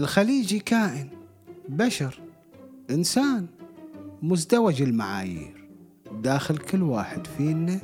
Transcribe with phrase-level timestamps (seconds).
[0.00, 1.08] الخليجي كائن
[1.68, 2.20] بشر
[2.90, 3.46] إنسان
[4.22, 5.68] مزدوج المعايير.
[6.12, 7.80] داخل كل واحد فينا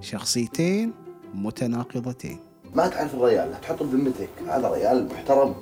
[0.00, 0.92] شخصيتين
[1.34, 2.38] متناقضتين.
[2.74, 4.28] ما تعرف الريال تحطه بذمتك.
[4.48, 5.54] هذا ريال محترم.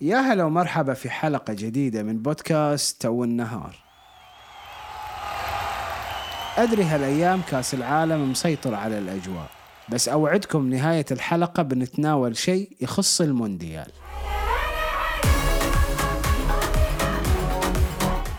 [0.00, 3.83] يا هلا ومرحبا في حلقة جديدة من بودكاست تو النهار.
[6.58, 9.50] أدري هالأيام كأس العالم مسيطر على الأجواء
[9.88, 13.90] بس أوعدكم نهاية الحلقة بنتناول شيء يخص المونديال.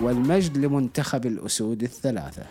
[0.01, 2.43] والمجد لمنتخب الأسود الثلاثة.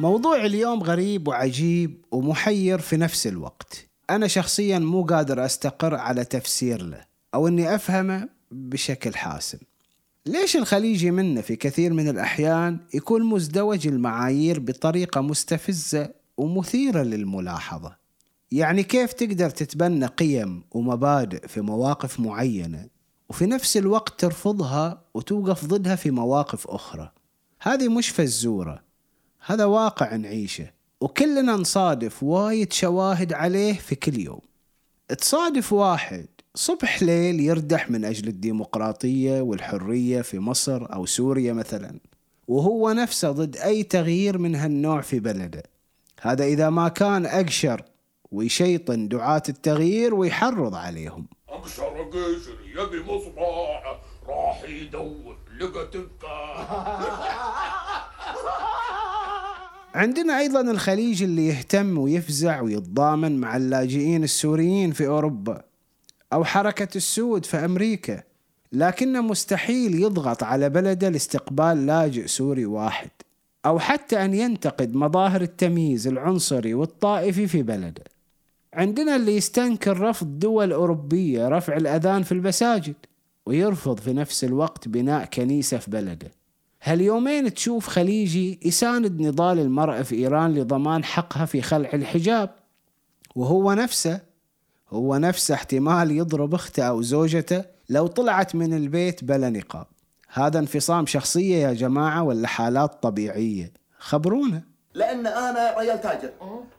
[0.00, 3.88] موضوع اليوم غريب وعجيب ومحير في نفس الوقت.
[4.10, 7.07] أنا شخصيا مو قادر أستقر على تفسير له.
[7.34, 9.58] أو أني أفهمه بشكل حاسم.
[10.26, 17.96] ليش الخليجي منا في كثير من الأحيان يكون مزدوج المعايير بطريقة مستفزة ومثيرة للملاحظة؟
[18.52, 22.88] يعني كيف تقدر تتبنى قيم ومبادئ في مواقف معينة
[23.28, 27.12] وفي نفس الوقت ترفضها وتوقف ضدها في مواقف أخرى؟
[27.60, 28.82] هذه مش فزورة
[29.46, 34.40] هذا واقع نعيشه وكلنا نصادف وايد شواهد عليه في كل يوم.
[35.18, 36.26] تصادف واحد
[36.58, 42.00] صبح ليل يردح من أجل الديمقراطية والحرية في مصر أو سوريا مثلا
[42.48, 45.62] وهو نفسه ضد أي تغيير من هالنوع في بلده.
[46.20, 47.82] هذا إذا ما كان أقشر
[48.32, 51.26] ويشيطن دعاة التغيير ويحرض عليهم.
[51.48, 56.66] أقشر قشر يبي مصباح راح يدور لقى تبقى
[60.02, 65.67] عندنا أيضا الخليج اللي يهتم ويفزع ويتضامن مع اللاجئين السوريين في أوروبا.
[66.32, 68.22] أو حركة السود في أمريكا
[68.72, 73.10] لكنه مستحيل يضغط على بلده لاستقبال لاجئ سوري واحد
[73.66, 78.04] أو حتى أن ينتقد مظاهر التمييز العنصري والطائفي في بلده.
[78.74, 82.94] عندنا اللي يستنكر رفض دول أوروبية رفع الأذان في المساجد
[83.46, 86.30] ويرفض في نفس الوقت بناء كنيسة في بلده.
[86.82, 92.50] هاليومين تشوف خليجي يساند نضال المرأة في إيران لضمان حقها في خلع الحجاب؟
[93.34, 94.20] وهو نفسه
[94.90, 99.86] هو نفسه احتمال يضرب اخته أو زوجته لو طلعت من البيت بلا نقاب.
[100.32, 104.62] هذا انفصام شخصية يا جماعة ولا حالات طبيعية؟ خبرونا.
[104.94, 106.30] لأن أنا ريال تاجر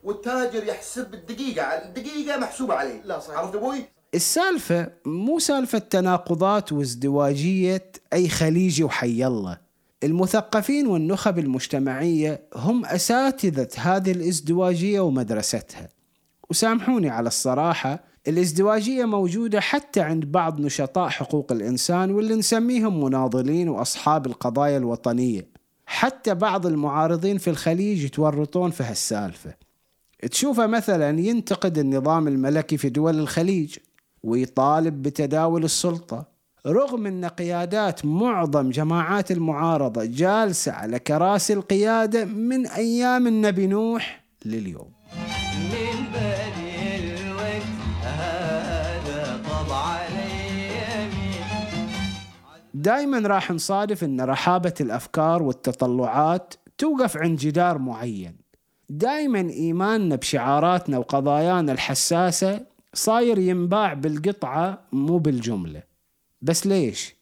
[0.03, 3.01] والتاجر يحسب الدقيقة الدقيقة محسوبة عليه.
[3.03, 3.37] لا صحيح.
[3.37, 3.83] عرفت أبوي؟
[4.13, 9.57] السالفة مو سالفة تناقضات وازدواجية أي خليجي وحي الله.
[10.03, 15.89] المثقفين والنخب المجتمعية هم أساتذة هذه الازدواجية ومدرستها.
[16.49, 24.25] وسامحوني على الصراحة الازدواجية موجودة حتى عند بعض نشطاء حقوق الإنسان واللي نسميهم مناضلين وأصحاب
[24.25, 25.47] القضايا الوطنية.
[25.85, 29.53] حتى بعض المعارضين في الخليج يتورطون في هالسالفة.
[30.31, 33.77] تشوفه مثلا ينتقد النظام الملكي في دول الخليج
[34.23, 36.25] ويطالب بتداول السلطة.
[36.67, 44.98] رغم أن قيادات معظم جماعات المعارضة جالسة على كراسي القيادة من أيام النبي نوح لليوم.
[52.81, 58.35] دائما راح نصادف أن رحابة الأفكار والتطلعات توقف عند جدار معين.
[58.89, 65.83] دائما إيماننا بشعاراتنا وقضايانا الحساسة صاير ينباع بالقطعة مو بالجملة.
[66.41, 67.15] بس ليش؟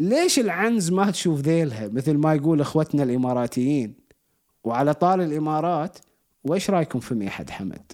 [0.00, 3.94] ليش العنز ما تشوف ذيلها مثل ما يقول إخوتنا الإماراتيين؟
[4.64, 5.98] وعلى طار الإمارات
[6.44, 7.92] وإيش رأيكم في ميحد حمد؟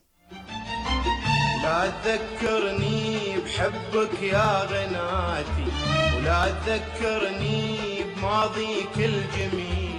[1.63, 6.06] لا تذكرني بحبك يا غناتي.
[6.27, 7.79] ولا تذكرني
[8.17, 9.97] بماضيك الجميل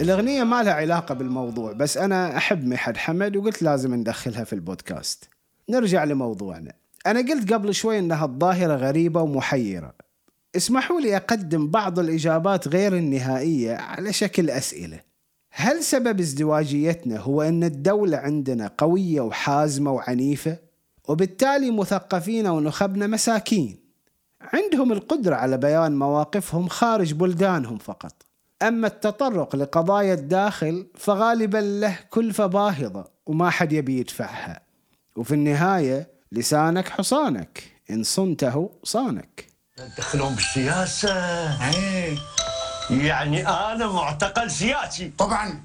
[0.00, 5.28] الأغنية ما لها علاقة بالموضوع بس أنا أحب ميحد حمد وقلت لازم ندخلها في البودكاست.
[5.70, 6.72] نرجع لموضوعنا.
[7.06, 9.94] أنا قلت قبل شوي إنها الظاهرة غريبة ومحيرة.
[10.56, 15.00] اسمحوا لي أقدم بعض الإجابات غير النهائية على شكل أسئلة.
[15.50, 20.58] هل سبب ازدواجيتنا هو أن الدولة عندنا قوية وحازمة وعنيفة؟
[21.08, 23.83] وبالتالي مثقفين ونخبنا مساكين.
[24.52, 28.12] عندهم القدرة على بيان مواقفهم خارج بلدانهم فقط.
[28.62, 34.60] أما التطرق لقضايا الداخل فغالبا له كلفة باهظة وما حد يبي يدفعها.
[35.16, 37.62] وفي النهاية لسانك حصانك.
[37.90, 39.46] إن صنته صانك.
[39.98, 41.14] دخلهم بالسياسة.
[41.70, 42.18] إيه.
[42.90, 45.12] يعني أنا معتقل سياسي.
[45.18, 45.64] طبعا.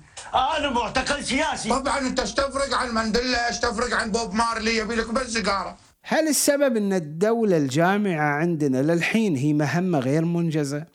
[0.57, 1.69] أنا معتقل سياسي.
[1.69, 1.99] طبعا.
[1.99, 5.77] أنت إيش تفرق عن مانديلا إيش تفرق عن بوب مارلي يبي لك بس سيجارة.
[6.11, 10.85] هل السبب أن الدولة الجامعة عندنا للحين هي مهمة غير منجزة؟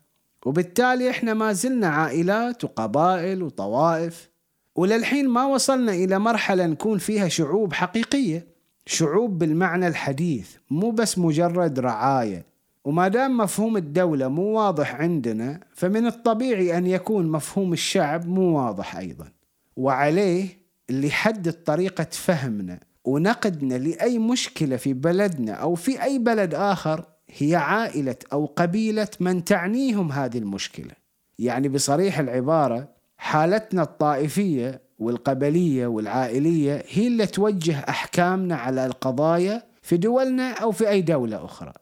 [0.46, 4.30] وبالتالي إحنا ما زلنا عائلات وقبائل وطوائف
[4.76, 8.46] وللحين ما وصلنا إلى مرحلة نكون فيها شعوب حقيقية
[8.86, 12.46] شعوب بالمعنى الحديث مو بس مجرد رعاية.
[12.84, 18.96] وما دام مفهوم الدولة مو واضح عندنا فمن الطبيعي أن يكون مفهوم الشعب مو واضح
[18.96, 19.28] أيضا.
[19.76, 20.48] وعليه
[20.90, 22.80] اللي يحدد طريقة فهمنا.
[23.04, 29.44] ونقدنا لأي مشكلة في بلدنا أو في أي بلد آخر هي عائلة أو قبيلة من
[29.44, 30.92] تعنيهم هذه المشكلة.
[31.38, 40.52] يعني بصريح العبارة حالتنا الطائفية والقبلية والعائلية هي اللي توجه أحكامنا على القضايا في دولنا
[40.52, 41.72] أو في أي دولة أخرى.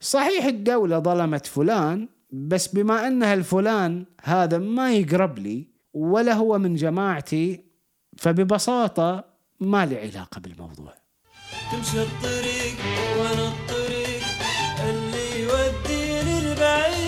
[0.00, 6.74] صحيح الدولة ظلمت فلان بس بما أنها الفلان هذا ما يقرب لي ولا هو من
[6.74, 7.60] جماعتي
[8.16, 9.31] فببساطة
[9.62, 10.94] ما لي علاقة بالموضوع.
[11.72, 12.76] تمشي الطريق
[13.18, 14.22] وأنا الطريق
[14.80, 17.02] اللي يوديني البعيد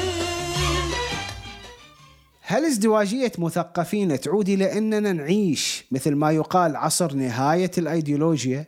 [2.41, 8.67] هل ازدواجية مثقفين تعود إلى أننا نعيش مثل ما يقال عصر نهاية الأيديولوجيا؟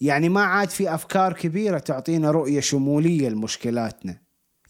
[0.00, 4.20] يعني ما عاد في أفكار كبيرة تعطينا رؤية شمولية لمشكلاتنا.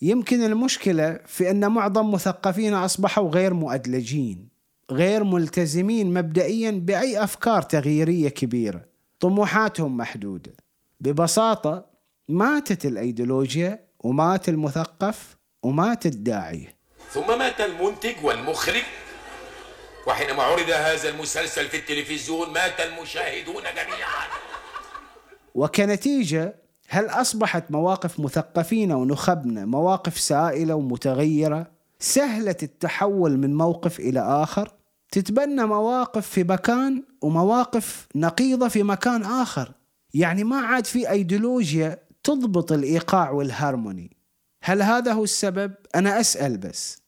[0.02, 4.47] يمكن المشكلة في أن معظم مثقفينا أصبحوا غير مؤدلجين.
[4.90, 8.84] غير ملتزمين مبدئيا بأي أفكار تغييرية كبيرة.
[9.20, 10.52] طموحاتهم محدودة.
[11.00, 11.86] ببساطة
[12.28, 16.76] ماتت الأيديولوجيا ومات المثقف ومات الداعية.
[17.10, 18.82] ثم مات المنتج والمخرج.
[20.06, 24.26] وحينما عرض هذا المسلسل في التلفزيون مات المشاهدون جميعا.
[25.54, 26.54] وكنتيجة
[26.88, 34.77] هل أصبحت مواقف مثقفين ونخبنا مواقف سائلة ومتغيرة؟ سهلة التحول من موقف إلى آخر؟
[35.10, 39.72] تتبنى مواقف في مكان ومواقف نقيضة في مكان آخر.
[40.14, 44.16] يعني ما عاد في أيديولوجيا تضبط الإيقاع والهارموني.
[44.62, 47.02] هل هذا هو السبب؟ أنا أسأل بس.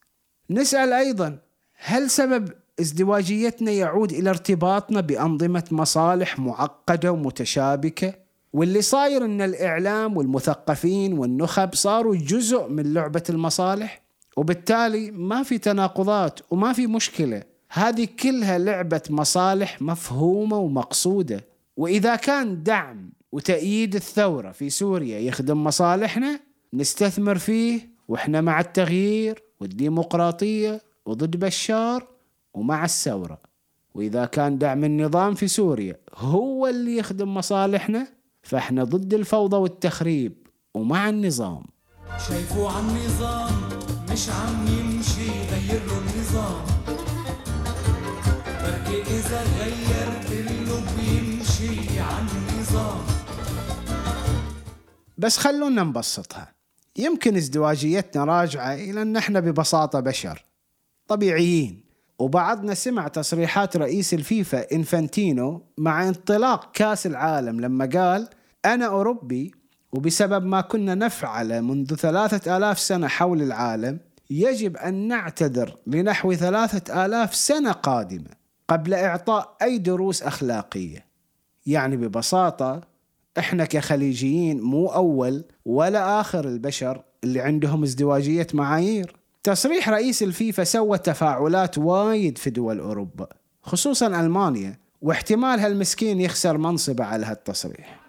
[0.49, 1.39] نسأل أيضا
[1.77, 2.49] هل سبب
[2.79, 8.13] ازدواجيتنا يعود إلى ارتباطنا بأنظمة مصالح معقدة ومتشابكة؟
[8.53, 14.01] واللي صاير إن الإعلام والمثقفين والنخب صاروا جزء من لعبة المصالح
[14.37, 17.43] وبالتالي ما في تناقضات وما في مشكلة.
[17.73, 21.45] هذه كلها لعبة مصالح مفهومة ومقصودة.
[21.77, 26.39] وإذا كان دعم وتأييد الثورة في سوريا يخدم مصالحنا
[26.73, 32.07] نستثمر فيه وإحنا مع التغيير والديمقراطية وضد بشار
[32.53, 33.37] ومع الثورة.
[33.95, 38.07] وإذا كان دعم النظام في سوريا هو اللي يخدم مصالحنا
[38.43, 41.63] فإحنا ضد الفوضى والتخريب ومع النظام.
[42.27, 42.83] شايفه عن
[44.11, 46.80] مش عم يمشي غير النظام.
[48.93, 49.43] إذا
[50.97, 53.01] بيمشي عن النظام
[55.17, 56.53] بس خلونا نبسطها.
[56.97, 60.45] يمكن ازدواجيتنا راجعة إلى أن إحنا ببساطة بشر
[61.07, 61.83] طبيعيين.
[62.19, 68.29] وبعضنا سمع تصريحات رئيس الفيفا إنفانتينو مع انطلاق كأس العالم لما قال
[68.65, 69.51] أنا أوروبي
[69.91, 73.99] وبسبب ما كنا نفعله منذ ثلاثة آلاف سنة حول العالم
[74.29, 78.40] يجب أن نعتذر لنحو ثلاثة آلاف سنة قادمة.
[78.71, 81.05] قبل إعطاء أي دروس أخلاقية.
[81.65, 82.81] يعني ببساطة
[83.37, 89.15] إحنا كخليجيين مو أول ولا آخر البشر اللي عندهم ازدواجية معايير.
[89.43, 93.27] تصريح رئيس الفيفا سوى تفاعلات وايد في دول أوروبا
[93.63, 98.01] خصوصا ألمانيا واحتمال هالمسكين يخسر منصبه على هالتصريح.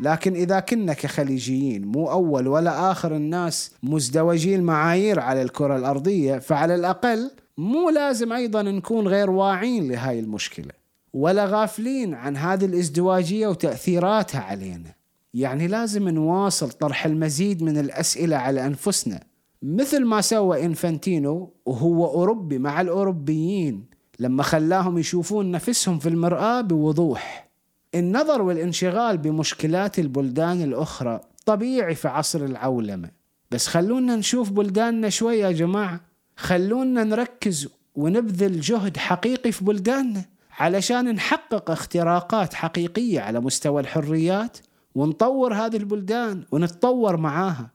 [0.00, 6.74] لكن إذا كنا كخليجيين مو أول ولا آخر الناس مزدوجي المعايير على الكرة الأرضية فعلى
[6.74, 10.72] الأقل مو لازم أيضا نكون غير واعين لهاي المشكلة
[11.12, 14.94] ولا غافلين عن هذه الإزدواجية وتأثيراتها علينا.
[15.34, 19.20] يعني لازم نواصل طرح المزيد من الأسئلة على أنفسنا.
[19.62, 23.84] مثل ما سوى إنفانتينو وهو أوروبي مع الأوروبيين
[24.18, 27.47] لما خلاهم يشوفون نفسهم في المرآة بوضوح.
[27.94, 33.10] النظر والانشغال بمشكلات البلدان الأخرى طبيعي في عصر العولمة.
[33.50, 36.00] بس خلونا نشوف بلداننا شوي يا جماعة.
[36.36, 44.58] خلونا نركز ونبذل جهد حقيقي في بلداننا علشان نحقق اختراقات حقيقية على مستوى الحريات
[44.94, 47.70] ونطور هذه البلدان ونتطور معاها.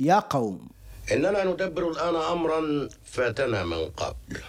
[0.00, 0.68] يا قوم.
[1.12, 4.40] إننا ندبر الآن أمرا فاتنا من قبل.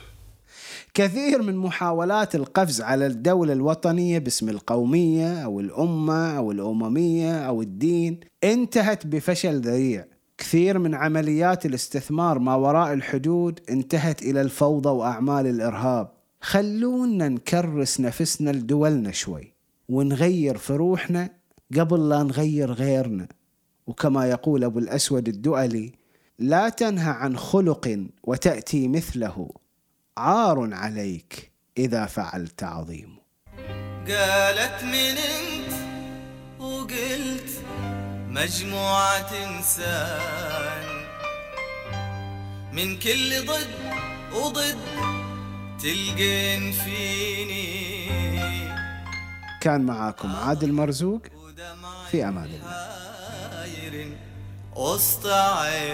[0.99, 8.19] كثير من محاولات القفز على الدولة الوطنية باسم القومية أو الأمة أو الأممية أو الدين
[8.43, 10.05] انتهت بفشل ذريع.
[10.37, 16.11] كثير من عمليات الاستثمار ما وراء الحدود انتهت إلى الفوضى وأعمال الإرهاب.
[16.41, 19.53] خلونا نكرس نفسنا لدولنا شوي
[19.89, 21.29] ونغير في روحنا
[21.77, 23.27] قبل لا نغير غيرنا.
[23.87, 25.91] وكما يقول أبو الأسود الدؤلي
[26.39, 29.49] لا تنهى عن خلق وتأتي مثله.
[30.19, 33.19] عار عليك إذا فعلت عظيم.
[34.07, 35.73] قالت من أنت؟
[36.59, 37.49] وقلت
[38.27, 41.05] مجموعة إنسان.
[42.73, 43.67] من كل ضد
[44.33, 44.77] وضد
[45.79, 48.09] تلقين فيني.
[49.61, 51.21] كان معاكم عادل مرزوق
[52.11, 52.89] في أمان الله.
[54.75, 55.89] وسط عيني.